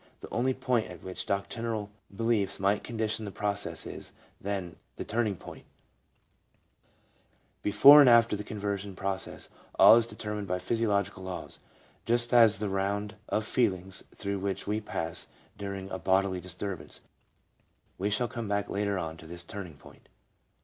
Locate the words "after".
8.09-8.35